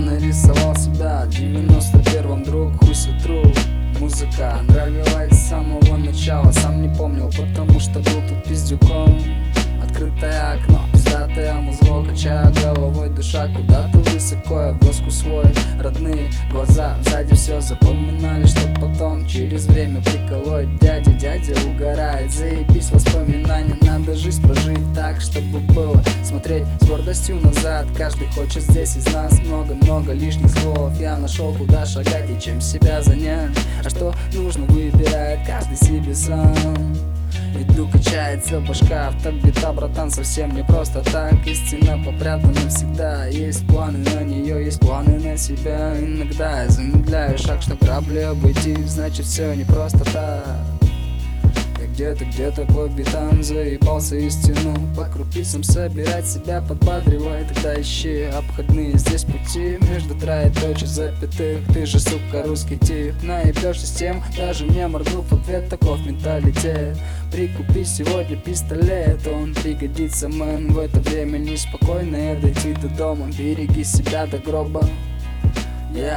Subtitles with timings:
[0.00, 3.56] нарисовал себя в девяносто первом друг хуйся труп
[3.98, 9.18] Музыка нравилась с самого начала Сам не помнил, потому что был тут пиздюком.
[9.82, 15.44] Открытое окно, пиздатая музло Качая головой, душа куда-то высоко Я в свой,
[15.78, 16.96] родные глаза.
[17.04, 20.78] Сзади все запоминали, что потом Через время приколоть.
[20.80, 26.02] Дядя, дядя угорает Заебись воспоминания, надо жизнь прожить так, чтобы было.
[26.22, 27.86] Смотреть с гордостью назад.
[27.96, 30.92] Каждый хочет здесь из нас много-много лишних слов.
[31.00, 33.56] Я нашел куда шагать и чем себя занять.
[33.82, 36.54] А что нужно выбирает каждый себе сам.
[37.58, 39.08] Иду качается башка.
[39.08, 41.46] Автобита, братан, совсем не просто так.
[41.46, 45.98] Истина попрятана всегда Есть планы на нее, есть планы на себя.
[45.98, 50.79] Иногда я замедляю шаг, чтоб грабли обойти Значит все не просто так
[52.00, 59.24] где-то, где-то по битам заебался истину По крупицам собирать себя подбадривай Тогда ищи обходные здесь
[59.24, 59.76] пути.
[59.90, 63.14] Между троеточек запятых Ты же, сука, русский тип.
[63.22, 66.96] Наебешься с тем, даже моргнув в ответ Таков менталитет.
[67.30, 70.72] Прикупи сегодня пистолет Он пригодится, мэн.
[70.72, 74.88] В это время неспокойно дойти до дома Береги себя до гроба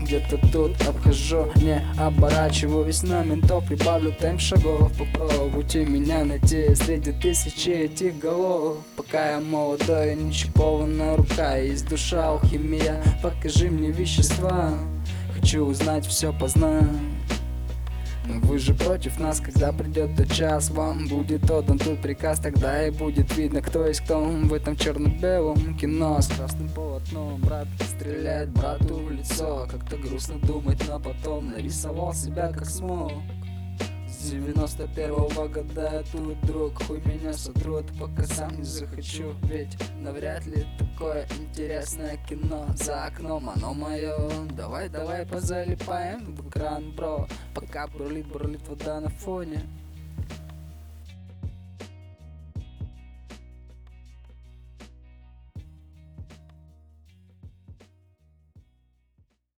[0.00, 6.74] где-то тут обхожу, не оборачиваюсь на ментов Прибавлю темп шагов, попробуйте меня найти.
[6.74, 13.90] Среди тысячи этих голов Пока я молодой, ничего на рука Есть душа, алхимия, покажи мне
[13.90, 14.72] вещества
[15.34, 16.84] Хочу узнать все, познать
[18.26, 22.90] вы же против нас, когда придет тот час Вам будет отдан тут приказ, тогда и
[22.90, 24.48] будет видно, кто есть кто.
[24.48, 29.66] В этом черно-белом кино с красным полотном Брат стреляет брату в лицо.
[29.70, 33.12] Как-то грустно думать, но потом нарисовал себя как смог
[34.24, 35.90] с 91-го года.
[35.92, 39.34] Я тут друг Хуй меня сотрут, пока сам не захочу.
[39.42, 43.50] Ведь навряд ли такое интересное кино За окном.
[43.50, 44.16] Оно мое
[44.56, 47.28] Давай, давай позалипаем в экран, бро.
[47.54, 49.62] Пока бурлит, бурлит вода на фоне